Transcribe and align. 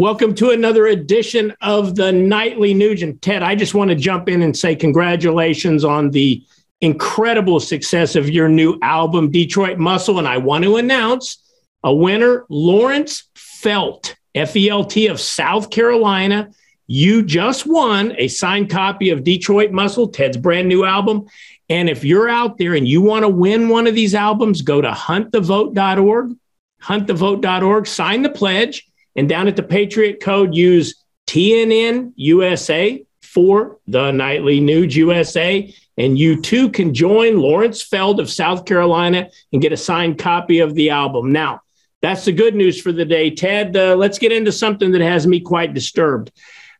Welcome 0.00 0.34
to 0.36 0.48
another 0.48 0.86
edition 0.86 1.52
of 1.60 1.94
the 1.94 2.10
Nightly 2.10 2.72
Nugent. 2.72 3.20
Ted, 3.20 3.42
I 3.42 3.54
just 3.54 3.74
want 3.74 3.90
to 3.90 3.94
jump 3.94 4.30
in 4.30 4.40
and 4.40 4.56
say 4.56 4.74
congratulations 4.74 5.84
on 5.84 6.10
the 6.10 6.42
incredible 6.80 7.60
success 7.60 8.16
of 8.16 8.30
your 8.30 8.48
new 8.48 8.78
album, 8.80 9.30
Detroit 9.30 9.76
Muscle. 9.76 10.18
And 10.18 10.26
I 10.26 10.38
want 10.38 10.64
to 10.64 10.78
announce 10.78 11.44
a 11.84 11.94
winner, 11.94 12.46
Lawrence 12.48 13.24
Felt, 13.34 14.16
F 14.34 14.56
E 14.56 14.70
L 14.70 14.86
T 14.86 15.06
of 15.08 15.20
South 15.20 15.68
Carolina. 15.68 16.48
You 16.86 17.22
just 17.22 17.66
won 17.66 18.14
a 18.16 18.28
signed 18.28 18.70
copy 18.70 19.10
of 19.10 19.22
Detroit 19.22 19.70
Muscle, 19.70 20.08
Ted's 20.08 20.38
brand 20.38 20.66
new 20.66 20.82
album. 20.82 21.26
And 21.68 21.90
if 21.90 22.04
you're 22.04 22.30
out 22.30 22.56
there 22.56 22.74
and 22.74 22.88
you 22.88 23.02
want 23.02 23.24
to 23.24 23.28
win 23.28 23.68
one 23.68 23.86
of 23.86 23.94
these 23.94 24.14
albums, 24.14 24.62
go 24.62 24.80
to 24.80 24.92
huntthevote.org, 24.92 26.36
huntthevote.org, 26.82 27.86
sign 27.86 28.22
the 28.22 28.30
pledge 28.30 28.89
and 29.16 29.28
down 29.28 29.48
at 29.48 29.56
the 29.56 29.62
Patriot 29.62 30.20
Code, 30.20 30.54
use 30.54 31.04
TNN 31.26 32.12
USA 32.16 33.04
for 33.22 33.78
the 33.86 34.10
Nightly 34.10 34.60
Nuge 34.60 34.94
USA. 34.94 35.72
And 35.96 36.18
you 36.18 36.40
too 36.40 36.70
can 36.70 36.94
join 36.94 37.38
Lawrence 37.38 37.82
Felt 37.82 38.20
of 38.20 38.30
South 38.30 38.64
Carolina 38.64 39.28
and 39.52 39.62
get 39.62 39.72
a 39.72 39.76
signed 39.76 40.18
copy 40.18 40.60
of 40.60 40.74
the 40.74 40.90
album. 40.90 41.30
Now, 41.30 41.60
that's 42.02 42.24
the 42.24 42.32
good 42.32 42.54
news 42.54 42.80
for 42.80 42.92
the 42.92 43.04
day. 43.04 43.30
Ted, 43.30 43.76
uh, 43.76 43.94
let's 43.94 44.18
get 44.18 44.32
into 44.32 44.50
something 44.50 44.90
that 44.92 45.02
has 45.02 45.26
me 45.26 45.40
quite 45.40 45.74
disturbed. 45.74 46.32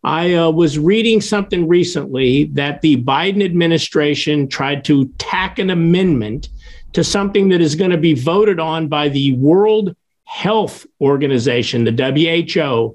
I 0.03 0.35
uh, 0.35 0.51
was 0.51 0.79
reading 0.79 1.21
something 1.21 1.69
recently 1.69 2.47
that 2.55 2.81
the 2.81 3.03
Biden 3.03 3.45
administration 3.45 4.49
tried 4.49 4.85
to 4.87 5.09
tack 5.19 5.59
an 5.59 5.69
amendment 5.69 6.49
to 6.95 7.05
something 7.05 7.51
that 7.51 7.61
is 7.61 7.75
going 7.75 7.91
to 7.91 7.99
be 7.99 8.15
voted 8.15 8.59
on 8.59 8.89
by 8.89 9.11
the 9.11 9.35
World 9.35 9.95
Health 10.31 10.87
Organization, 11.01 11.83
the 11.83 11.91
WHO, 11.91 12.95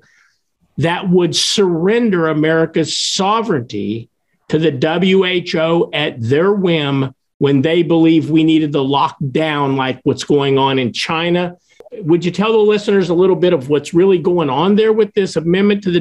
that 0.78 1.10
would 1.10 1.36
surrender 1.36 2.30
America's 2.30 2.98
sovereignty 2.98 4.10
to 4.48 4.58
the 4.58 4.72
WHO 4.72 5.90
at 5.92 6.16
their 6.22 6.54
whim 6.54 7.14
when 7.40 7.62
they 7.62 7.84
believe 7.84 8.30
we 8.30 8.46
needed 8.46 8.72
to 8.72 8.82
lock 8.82 9.18
down 9.32 9.76
like 9.76 10.00
what's 10.04 10.24
going 10.24 10.58
on 10.58 10.80
in 10.80 10.94
China. 10.94 11.58
Would 11.92 12.24
you 12.24 12.32
tell 12.32 12.54
the 12.54 12.58
listeners 12.58 13.10
a 13.10 13.14
little 13.14 13.36
bit 13.36 13.52
of 13.52 13.68
what's 13.68 13.94
really 13.94 14.18
going 14.18 14.49
on 14.49 14.77
there 14.77 14.94
with 14.94 15.14
this 15.14 15.36
amendment 15.36 15.84
to 15.84 15.92
the 15.92 15.99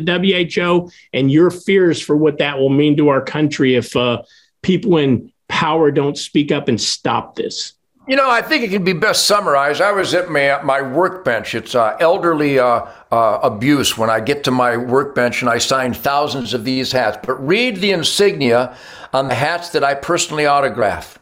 WHO 0.56 0.88
and 1.12 1.32
your 1.32 1.50
fears 1.50 2.00
for 2.00 2.16
what 2.16 2.38
that 2.38 2.58
will 2.58 2.70
mean 2.70 2.96
to 2.96 3.08
our 3.08 3.20
country 3.20 3.74
if 3.74 3.96
uh, 3.96 4.22
people 4.62 4.98
in 4.98 5.32
power 5.48 5.90
don't 5.90 6.16
speak 6.16 6.52
up 6.52 6.68
and 6.68 6.80
stop 6.80 7.34
this? 7.34 7.72
You 8.06 8.16
know, 8.16 8.28
I 8.28 8.42
think 8.42 8.62
it 8.62 8.70
can 8.70 8.84
be 8.84 8.92
best 8.92 9.26
summarized. 9.26 9.80
I 9.80 9.92
was 9.92 10.12
at 10.12 10.30
my, 10.30 10.60
my 10.62 10.82
workbench. 10.82 11.54
It's 11.54 11.74
uh, 11.74 11.96
elderly 12.00 12.58
uh, 12.58 12.86
uh, 13.10 13.38
abuse 13.42 13.96
when 13.96 14.10
I 14.10 14.20
get 14.20 14.44
to 14.44 14.50
my 14.50 14.76
workbench 14.76 15.40
and 15.40 15.48
I 15.48 15.56
sign 15.56 15.94
thousands 15.94 16.52
of 16.52 16.66
these 16.66 16.92
hats. 16.92 17.16
But 17.24 17.46
read 17.46 17.76
the 17.76 17.92
insignia 17.92 18.76
on 19.14 19.28
the 19.28 19.34
hats 19.34 19.70
that 19.70 19.82
I 19.82 19.94
personally 19.94 20.44
autograph. 20.44 21.18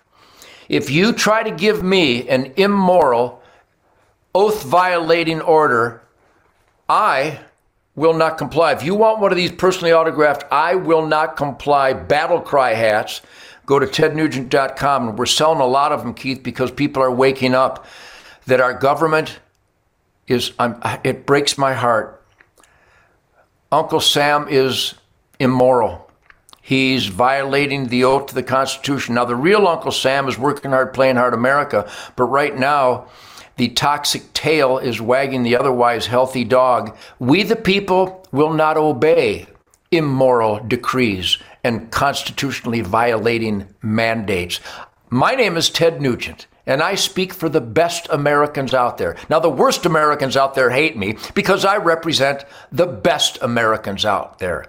If 0.68 0.90
you 0.90 1.12
try 1.12 1.44
to 1.44 1.52
give 1.52 1.84
me 1.84 2.28
an 2.28 2.52
immoral, 2.56 3.40
oath 4.34 4.64
violating 4.64 5.40
order, 5.40 6.02
I 6.88 7.38
will 7.94 8.14
not 8.14 8.38
comply. 8.38 8.72
If 8.72 8.82
you 8.82 8.96
want 8.96 9.20
one 9.20 9.30
of 9.30 9.36
these 9.36 9.52
personally 9.52 9.92
autographed, 9.92 10.46
I 10.50 10.74
will 10.74 11.06
not 11.06 11.36
comply 11.36 11.92
battle 11.92 12.40
cry 12.40 12.74
hats 12.74 13.20
Go 13.72 13.78
to 13.78 13.86
tednugent.com. 13.86 15.08
And 15.08 15.18
we're 15.18 15.24
selling 15.24 15.62
a 15.62 15.66
lot 15.66 15.92
of 15.92 16.02
them, 16.02 16.12
Keith, 16.12 16.42
because 16.42 16.70
people 16.70 17.02
are 17.02 17.10
waking 17.10 17.54
up 17.54 17.86
that 18.44 18.60
our 18.60 18.74
government 18.74 19.38
is, 20.26 20.52
I'm, 20.58 20.78
it 21.02 21.24
breaks 21.24 21.56
my 21.56 21.72
heart. 21.72 22.22
Uncle 23.70 24.00
Sam 24.00 24.46
is 24.50 24.92
immoral. 25.40 26.10
He's 26.60 27.06
violating 27.06 27.86
the 27.86 28.04
oath 28.04 28.26
to 28.26 28.34
the 28.34 28.42
Constitution. 28.42 29.14
Now, 29.14 29.24
the 29.24 29.36
real 29.36 29.66
Uncle 29.66 29.90
Sam 29.90 30.28
is 30.28 30.36
working 30.36 30.72
hard, 30.72 30.92
playing 30.92 31.16
hard 31.16 31.32
America, 31.32 31.90
but 32.14 32.24
right 32.24 32.54
now, 32.54 33.06
the 33.56 33.68
toxic 33.68 34.34
tail 34.34 34.76
is 34.76 35.00
wagging 35.00 35.44
the 35.44 35.56
otherwise 35.56 36.04
healthy 36.04 36.44
dog. 36.44 36.94
We, 37.18 37.42
the 37.42 37.56
people, 37.56 38.26
will 38.32 38.52
not 38.52 38.76
obey 38.76 39.46
immoral 39.90 40.58
decrees 40.58 41.38
and 41.64 41.90
constitutionally 41.90 42.80
violating 42.80 43.68
mandates. 43.82 44.60
My 45.10 45.34
name 45.34 45.56
is 45.56 45.70
Ted 45.70 46.00
Nugent. 46.00 46.46
And 46.64 46.80
I 46.80 46.94
speak 46.94 47.34
for 47.34 47.48
the 47.48 47.60
best 47.60 48.06
Americans 48.10 48.72
out 48.72 48.96
there. 48.96 49.16
Now, 49.28 49.40
the 49.40 49.50
worst 49.50 49.84
Americans 49.84 50.36
out 50.36 50.54
there 50.54 50.70
hate 50.70 50.96
me 50.96 51.16
because 51.34 51.64
I 51.64 51.78
represent 51.78 52.44
the 52.70 52.86
best 52.86 53.38
Americans 53.42 54.04
out 54.04 54.38
there. 54.38 54.66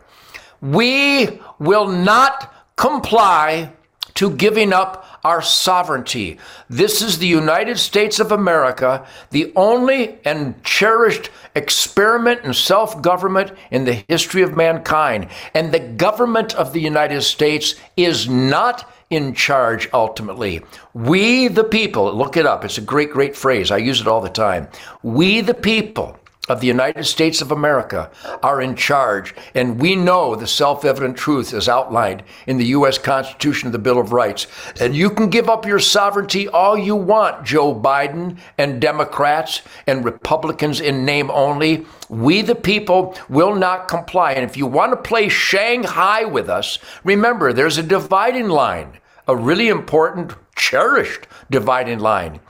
We 0.60 1.40
will 1.60 1.88
not 1.88 2.52
comply 2.78 3.72
to 4.16 4.30
giving 4.32 4.74
up 4.74 5.06
our 5.24 5.42
sovereignty. 5.42 6.38
This 6.70 7.02
is 7.02 7.18
the 7.18 7.28
United 7.28 7.80
States 7.80 8.20
of 8.20 8.32
America, 8.32 9.06
the 9.32 9.52
only 9.56 10.20
and 10.26 10.62
cherished 10.64 11.30
experiment 11.56 12.44
in 12.44 12.54
self 12.54 13.02
government 13.02 13.52
in 13.72 13.86
the 13.86 14.04
history 14.08 14.42
of 14.42 14.56
mankind. 14.56 15.30
And 15.54 15.72
the 15.72 15.80
government 15.80 16.54
of 16.56 16.74
the 16.74 16.82
United 16.82 17.22
States 17.22 17.76
is 17.96 18.28
not 18.28 18.92
in 19.10 19.34
charge 19.34 19.90
ultimately. 19.94 20.62
We, 20.94 21.48
the 21.48 21.64
people, 21.64 22.14
look 22.14 22.36
it 22.36 22.46
up. 22.46 22.66
It's 22.66 22.78
a 22.78 22.82
great, 22.82 23.12
great 23.12 23.36
phrase. 23.36 23.72
I 23.72 23.78
use 23.78 24.02
it 24.02 24.08
all 24.08 24.22
the 24.22 24.30
time. 24.30 24.68
We, 25.04 25.42
the 25.42 25.54
people, 25.54 26.18
of 26.50 26.60
the 26.60 26.68
United 26.68 27.06
States 27.06 27.42
of 27.42 27.54
America 27.54 28.12
are 28.42 28.62
in 28.62 28.76
charge, 28.76 29.34
and 29.56 29.80
we 29.80 29.96
know 29.96 30.36
the 30.36 30.46
self 30.46 30.84
evident 30.84 31.16
truth 31.16 31.54
is 31.54 31.70
outlined 31.70 32.22
in 32.48 32.58
the 32.58 32.66
U.S. 32.66 32.98
Constitution 32.98 33.68
of 33.68 33.72
the 33.72 33.80
Bill 33.80 33.98
of 33.98 34.12
Rights. 34.12 34.48
And 34.82 34.94
you 34.94 35.10
can 35.10 35.30
give 35.30 35.48
up 35.50 35.66
your 35.66 35.80
sovereignty 35.80 36.50
all 36.50 36.78
you 36.78 36.98
want, 36.98 37.46
Joe 37.46 37.74
Biden 37.74 38.38
and 38.58 38.82
Democrats 38.82 39.62
and 39.88 40.04
Republicans 40.04 40.82
in 40.82 41.06
name 41.06 41.32
only. 41.32 41.86
We, 42.10 42.42
the 42.42 42.56
people, 42.56 43.18
will 43.30 43.56
not 43.56 43.88
comply. 43.88 44.34
And 44.34 44.44
if 44.44 44.58
you 44.58 44.68
want 44.68 44.92
to 44.92 44.98
play 44.98 45.30
Shanghai 45.30 46.26
with 46.26 46.50
us, 46.50 46.78
remember 47.06 47.54
there's 47.54 47.78
a 47.78 47.84
dividing 47.84 48.50
line, 48.50 48.98
a 49.30 49.36
really 49.36 49.70
important, 49.70 50.34
cherished 50.58 51.26
dividing 51.50 52.00
line. 52.00 52.42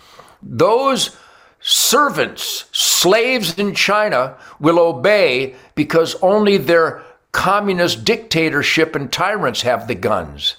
Those 0.41 1.15
servants, 1.63 2.65
slaves 2.71 3.57
in 3.57 3.73
China 3.73 4.37
will 4.59 4.77
obey 4.77 5.55
because 5.75 6.15
only 6.21 6.57
their 6.57 7.01
communist 7.31 8.05
dictatorship 8.05 8.95
and 8.95 9.11
tyrants 9.11 9.61
have 9.63 9.87
the 9.87 9.95
guns. 9.95 10.57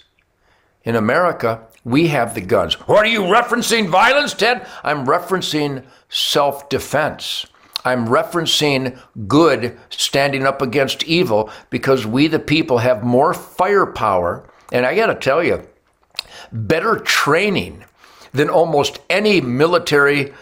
In 0.82 0.96
America, 0.96 1.60
we 1.84 2.08
have 2.08 2.34
the 2.34 2.40
guns. 2.40 2.74
What 2.88 3.04
are 3.04 3.08
you 3.08 3.22
referencing 3.22 3.88
violence, 3.88 4.34
Ted? 4.34 4.66
I'm 4.82 5.06
referencing 5.06 5.84
self 6.08 6.68
defense. 6.68 7.46
I'm 7.84 8.08
referencing 8.08 8.98
good 9.28 9.78
standing 9.90 10.46
up 10.46 10.62
against 10.62 11.04
evil 11.04 11.50
because 11.68 12.06
we, 12.06 12.28
the 12.28 12.38
people, 12.38 12.78
have 12.78 13.04
more 13.04 13.34
firepower. 13.34 14.48
And 14.72 14.86
I 14.86 14.94
got 14.94 15.06
to 15.06 15.14
tell 15.14 15.44
you, 15.44 15.66
better 16.50 16.96
training 16.96 17.84
than 18.34 18.50
almost 18.50 18.98
any 19.08 19.40
military 19.40 20.34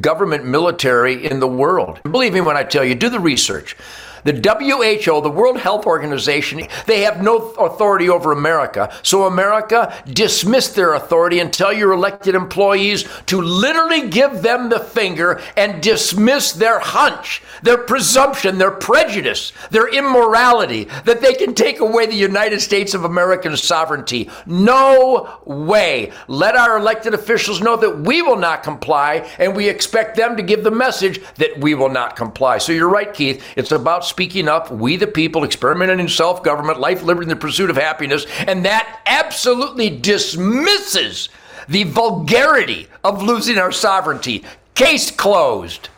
government 0.00 0.44
military 0.44 1.26
in 1.26 1.40
the 1.40 1.48
world. 1.48 2.00
Believe 2.04 2.34
me 2.34 2.40
when 2.40 2.56
I 2.56 2.62
tell 2.62 2.84
you, 2.84 2.94
do 2.94 3.08
the 3.08 3.18
research. 3.18 3.76
The 4.24 4.32
WHO, 4.32 5.20
the 5.20 5.30
World 5.30 5.58
Health 5.58 5.86
Organization, 5.86 6.66
they 6.86 7.02
have 7.02 7.22
no 7.22 7.50
authority 7.52 8.08
over 8.08 8.32
America. 8.32 8.92
So 9.02 9.24
America 9.24 9.94
dismiss 10.10 10.68
their 10.68 10.94
authority 10.94 11.40
and 11.40 11.52
tell 11.52 11.72
your 11.72 11.92
elected 11.92 12.34
employees 12.34 13.04
to 13.26 13.40
literally 13.40 14.08
give 14.08 14.42
them 14.42 14.70
the 14.70 14.80
finger 14.80 15.40
and 15.56 15.82
dismiss 15.82 16.52
their 16.52 16.78
hunch, 16.78 17.42
their 17.62 17.78
presumption, 17.78 18.58
their 18.58 18.70
prejudice, 18.70 19.52
their 19.70 19.88
immorality 19.88 20.84
that 21.04 21.20
they 21.20 21.34
can 21.34 21.54
take 21.54 21.80
away 21.80 22.06
the 22.06 22.14
United 22.14 22.60
States 22.60 22.94
of 22.94 23.04
American 23.04 23.56
sovereignty. 23.56 24.30
No 24.46 25.38
way. 25.44 26.12
Let 26.28 26.56
our 26.56 26.78
elected 26.78 27.14
officials 27.14 27.60
know 27.60 27.76
that 27.76 28.00
we 28.00 28.22
will 28.22 28.36
not 28.36 28.62
comply 28.62 29.28
and 29.38 29.54
we 29.54 29.68
expect 29.68 30.16
them 30.16 30.36
to 30.36 30.42
give 30.42 30.64
the 30.64 30.70
message 30.70 31.20
that 31.36 31.60
we 31.60 31.74
will 31.74 31.90
not 31.90 32.16
comply. 32.16 32.58
So 32.58 32.72
you're 32.72 32.88
right, 32.88 33.12
Keith. 33.12 33.44
It's 33.56 33.72
about 33.72 34.04
speaking 34.14 34.46
up, 34.46 34.70
we 34.70 34.94
the 34.94 35.08
people, 35.08 35.42
experimenting 35.42 35.98
in 35.98 36.08
self 36.08 36.44
government, 36.44 36.78
life, 36.78 37.02
liberty, 37.02 37.24
and 37.24 37.32
the 37.32 37.44
pursuit 37.44 37.68
of 37.68 37.74
happiness. 37.74 38.26
And 38.46 38.64
that 38.64 39.00
absolutely 39.06 39.90
dismisses 39.90 41.28
the 41.68 41.82
vulgarity 41.82 42.86
of 43.02 43.24
losing 43.24 43.58
our 43.58 43.72
sovereignty. 43.72 44.44
Case 44.76 45.10
closed. 45.10 45.88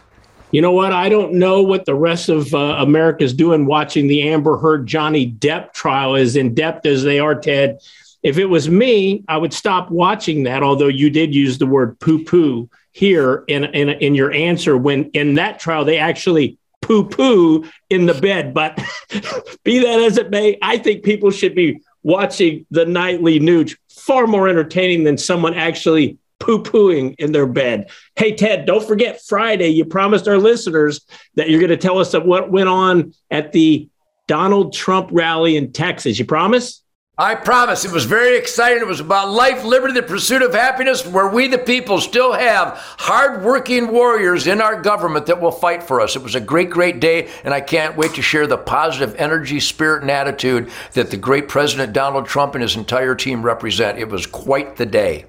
You 0.50 0.62
know 0.62 0.72
what? 0.72 0.94
I 0.94 1.10
don't 1.10 1.34
know 1.34 1.62
what 1.62 1.84
the 1.84 1.94
rest 1.94 2.30
of 2.30 2.54
uh, 2.54 2.76
America's 2.78 3.34
doing 3.34 3.66
watching 3.66 4.06
the 4.06 4.30
Amber 4.30 4.56
Heard 4.56 4.86
Johnny 4.86 5.30
Depp 5.30 5.74
trial, 5.74 6.16
as 6.16 6.36
in 6.36 6.54
depth 6.54 6.86
as 6.86 7.02
they 7.02 7.18
are, 7.18 7.34
Ted. 7.34 7.80
If 8.22 8.38
it 8.38 8.46
was 8.46 8.66
me, 8.66 9.24
I 9.28 9.36
would 9.36 9.52
stop 9.52 9.90
watching 9.90 10.44
that, 10.44 10.62
although 10.62 10.88
you 10.88 11.10
did 11.10 11.34
use 11.34 11.58
the 11.58 11.66
word 11.66 12.00
poo 12.00 12.24
poo 12.24 12.70
here 12.92 13.44
in, 13.46 13.64
in, 13.64 13.90
in 13.90 14.14
your 14.14 14.32
answer 14.32 14.74
when 14.74 15.10
in 15.10 15.34
that 15.34 15.58
trial 15.58 15.84
they 15.84 15.98
actually 15.98 16.56
poo 16.86 17.04
poo 17.04 17.64
in 17.90 18.06
the 18.06 18.14
bed. 18.14 18.54
But 18.54 18.76
be 19.64 19.80
that 19.80 20.00
as 20.00 20.18
it 20.18 20.30
may, 20.30 20.56
I 20.62 20.78
think 20.78 21.02
people 21.02 21.30
should 21.30 21.54
be 21.54 21.80
watching 22.02 22.64
the 22.70 22.86
Nightly 22.86 23.40
Nuge 23.40 23.76
far 23.90 24.28
more 24.28 24.48
entertaining 24.48 25.02
than 25.02 25.18
someone 25.18 25.54
actually 25.54 26.18
poo 26.38 26.62
pooing 26.62 27.16
in 27.18 27.32
their 27.32 27.46
bed. 27.46 27.90
Hey, 28.14 28.36
Ted, 28.36 28.66
don't 28.66 28.86
forget 28.86 29.20
Friday. 29.26 29.68
You 29.68 29.84
promised 29.84 30.28
our 30.28 30.38
listeners 30.38 31.04
that 31.34 31.50
you're 31.50 31.60
going 31.60 31.70
to 31.70 31.76
tell 31.76 31.98
us 31.98 32.14
of 32.14 32.24
what 32.24 32.52
went 32.52 32.68
on 32.68 33.14
at 33.30 33.52
the 33.52 33.88
Donald 34.28 34.72
Trump 34.72 35.08
rally 35.12 35.56
in 35.56 35.72
Texas. 35.72 36.18
You 36.18 36.24
promise? 36.24 36.82
I 37.18 37.34
promise. 37.34 37.86
It 37.86 37.92
was 37.92 38.04
very 38.04 38.36
exciting. 38.36 38.82
It 38.82 38.86
was 38.86 39.00
about 39.00 39.30
life, 39.30 39.64
liberty, 39.64 39.94
the 39.94 40.02
pursuit 40.02 40.42
of 40.42 40.52
happiness, 40.52 41.06
where 41.06 41.26
we, 41.26 41.48
the 41.48 41.56
people, 41.56 41.98
still 41.98 42.34
have 42.34 42.76
hardworking 42.98 43.90
warriors 43.90 44.46
in 44.46 44.60
our 44.60 44.82
government 44.82 45.24
that 45.24 45.40
will 45.40 45.50
fight 45.50 45.82
for 45.82 46.02
us. 46.02 46.14
It 46.14 46.22
was 46.22 46.34
a 46.34 46.40
great, 46.40 46.68
great 46.68 47.00
day, 47.00 47.30
and 47.42 47.54
I 47.54 47.62
can't 47.62 47.96
wait 47.96 48.12
to 48.16 48.22
share 48.22 48.46
the 48.46 48.58
positive 48.58 49.14
energy, 49.16 49.60
spirit, 49.60 50.02
and 50.02 50.10
attitude 50.10 50.70
that 50.92 51.10
the 51.10 51.16
great 51.16 51.48
President 51.48 51.94
Donald 51.94 52.26
Trump 52.26 52.54
and 52.54 52.60
his 52.60 52.76
entire 52.76 53.14
team 53.14 53.42
represent. 53.42 53.98
It 53.98 54.10
was 54.10 54.26
quite 54.26 54.76
the 54.76 54.84
day. 54.84 55.24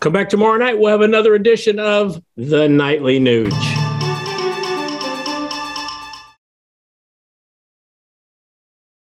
Come 0.00 0.12
back 0.12 0.28
tomorrow 0.28 0.58
night. 0.58 0.80
We'll 0.80 0.90
have 0.90 1.00
another 1.00 1.36
edition 1.36 1.78
of 1.78 2.20
the 2.36 2.68
Nightly 2.68 3.20
Nuge. 3.20 3.73